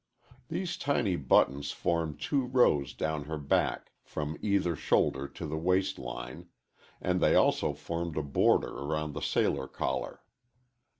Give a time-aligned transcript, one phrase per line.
[0.47, 5.99] These tiny buttons formed two rows down her back, from either shoulder to the waist
[5.99, 6.49] line,
[6.99, 10.23] and they also formed a border round the sailor collar.